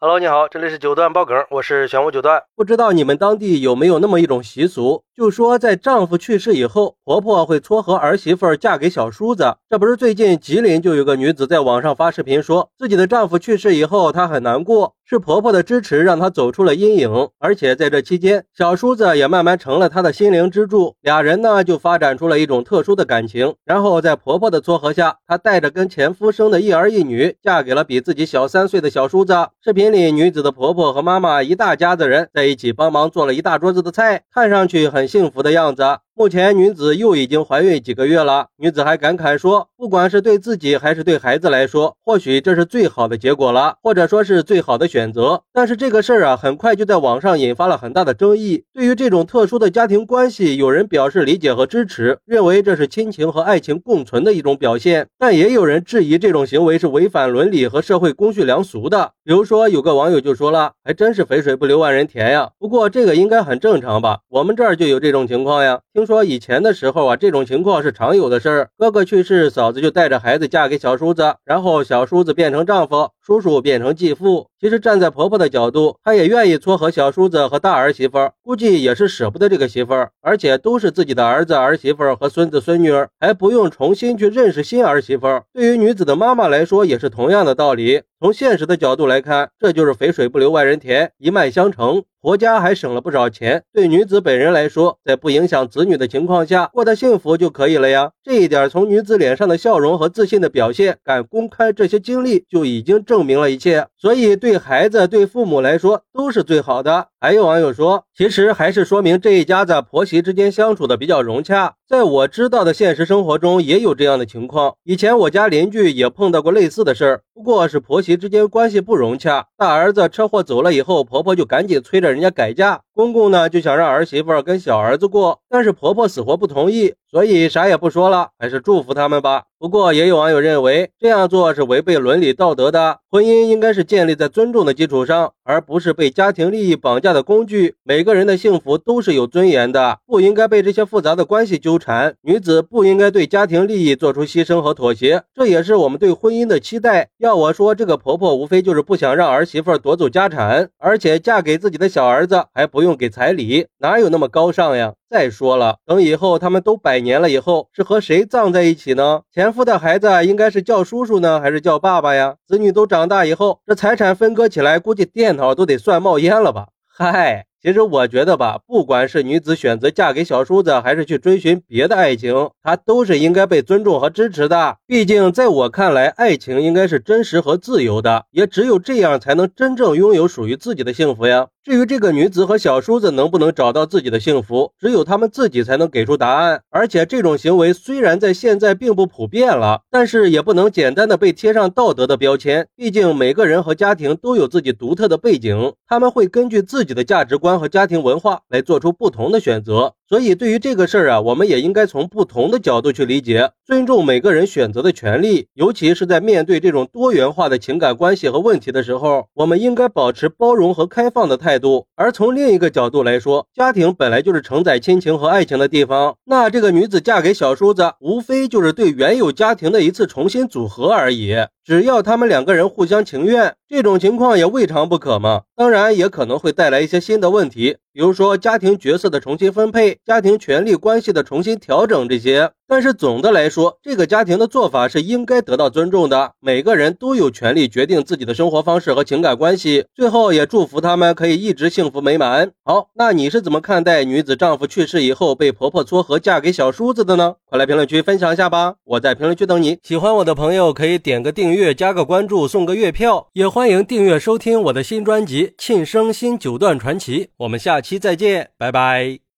[0.00, 2.44] Hello，你好，这里是九段爆梗，我是玄武九段。
[2.54, 9.56] 不知道你们当地有没有那么一种习俗，就说在丈夫去世以后，婆婆会撮合儿媳妇嫁给小叔子。
[9.68, 20.94] 这不是最近吉林就有个女子在网上发视频，说自己的丈夫去世以后，她很难过，是婆婆的支持让她走出了阴影，而且在这期间，小叔子也慢慢成了她的心灵支柱。
[21.00, 23.56] 俩人呢就发展出了一种特殊的感情。
[23.64, 29.34] 然后在婆婆的撮合下，她带着跟前夫生的一儿一女，嫁给了比自己小三岁的小叔子。
[29.64, 29.92] 视频。
[29.92, 35.82] 里女子的婆婆和妈妈一大家子人在一起帮忙做了一大桌子的菜，看上去很幸福的样子。
[36.18, 45.42] 目前女子又已经怀孕几个月了，女子还感慨说，不管是对自己还是对孩子来说，或许这是最好的结果了，或者说是最好的选择。
[45.52, 48.64] 但是这个事儿啊，很快就在网上引发了很大的争议。
[48.74, 59.12] 对于这种特殊的家庭关系，有人表示理解和支持，认为这是亲情和爱情共存的一种表现，但也有人质疑这种行为是违反伦理和社会公序良俗的。
[59.22, 62.50] 比如说，有个网友就说了，还真是肥水不流外人田呀。
[62.58, 64.18] 不过这个应该很正常吧？
[64.28, 65.78] 我们这儿就有这种情况呀。
[65.94, 66.07] 听。
[66.08, 68.70] 说以前的时候啊，这种情况是常有的事儿。
[68.78, 74.46] 哥哥去世，嫂子就带着孩子嫁给小叔子，然后小叔子变成丈夫，叔叔变成继父。
[74.58, 85.42] 其实站在婆婆的角度，她也愿意撮合小叔子和大儿媳妇，估计也是舍不得这个媳妇儿，而且都是自己的儿子儿媳妇和孙子孙女儿，还不用重新去认识新儿媳妇。
[85.52, 88.00] 对于女子的妈妈来说，也是同样的道理。
[88.20, 93.62] 从现实的角度来看，这就是肥水不流外人田，一脉相承，婆家还省了不少钱。
[93.72, 98.10] 对女子本人来说，在不影响子女的情况下，过得幸福就可以了呀。
[98.24, 103.88] 这一点从女子脸上的笑容和自信的表现，敢公开这些经历，就已经证证明了一切。
[103.96, 107.08] 所以，对孩子、对父母来说，都是最好的。
[107.20, 111.74] 还有网友说，其实还是说明这一家子婆媳之间相处的比较融洽。
[111.88, 114.74] 在我知道的现实生活中，也有这样的情况。
[114.84, 119.46] 以前我家邻居也碰到过类似的事儿，不过是婆媳之间关系不融洽。
[119.56, 122.82] 大儿子车祸走了以后，婆婆就赶紧催着人家改嫁。
[122.94, 129.44] 公公呢就想让儿媳妇跟小儿子过，但是婆婆死活不同意，所以啥也不说了，还是祝福他们吧。
[129.58, 137.76] 不过也有网友认为这样做是违背伦理道德的，婚姻应该是建立在尊重的基础上，而不是被家庭利益绑架的工具。
[137.84, 142.16] 每个人的幸福都是有尊严的，不应该被这些复杂的关系纠缠。
[142.22, 147.10] 女子不应该对家庭利益做出牺牲和妥协，这也是我们对婚姻的期待。
[147.18, 152.78] 要我说，这个婆婆无非就是不想让儿媳妇夺走家产，而且嫁给自己的小儿子还不。
[152.78, 154.94] 用给彩礼哪有那么高尚呀？
[155.10, 159.22] 再说了，等以后他们都百年了以后，是和谁葬在一起呢？
[159.34, 162.36] 前夫的孩子应该是叫叔叔呢，还是叫爸爸呀？
[162.46, 166.68] 子女都长大以后，这财产分割起来，估计电脑都得算冒烟了吧？
[166.98, 167.47] 嗨。
[167.60, 174.76] 其实我觉得吧，不管是女子选择嫁给小叔子，还是去追寻别的爱情，她都是应该被尊重和支持的。
[174.86, 181.48] 毕竟，在我看来，爱情应该是真实和自由的，也只有这样，才能真正拥有属于自己的幸福呀。
[181.64, 186.62] 至于这个女子和小叔子能不能找到自己的幸福，只有他们自己才能给出答案。
[186.70, 192.68] 而且，这种行为虽然在现在并不普遍了，但是也不能简单的被贴上道德的标签。
[192.76, 197.47] 毕竟，每个人和家庭都有自己独特的背景，他们会根据自己的价值观。
[197.48, 205.48] 观和家庭文化来做出不同的选择，所以对于这个事儿啊，我们也应该从不同的角度去理解，尊重每个人选择的权利。
[205.52, 211.86] 尤其是在面对这种多元化的情感关系和问题的时候，我们应该保持包容和开放的态度。
[211.94, 221.36] 而从另一个角度来说，家庭本来就是承载亲情和爱情的地方，那这个女子嫁给小叔子，无非就是对原有家庭的一次重新组合而已。
[221.62, 225.42] 只要他们两个人互相情愿，这种情况也未尝不可嘛。
[225.54, 227.76] 当然，也可能会带来一些新的问题。
[227.98, 236.32] 比如说家庭角色的重新分配、家庭权力关系的重新调整这些，但是总的来说，这个家庭的做法是应该得到尊重的。
[236.38, 239.86] 每个人都有权利决定自己的生活方式和情感关系。
[239.94, 242.52] 最后也祝福他们可以一直幸福美满。
[242.64, 247.34] 好，那你是怎么看待女子丈夫去世以后被婆婆撮合嫁给小叔子的呢？
[247.50, 248.76] 快来评论区分享一下吧！
[248.84, 249.78] 我在评论区等你。
[249.82, 257.24] 喜欢我的朋友可以点个订阅、加个关注、送个月票，也欢迎订阅收听我的新专辑《庆生新九段传奇》。
[257.38, 257.98] 我们下期。
[257.98, 259.18] 再见，拜拜。